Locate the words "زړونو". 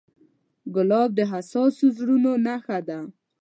1.97-2.31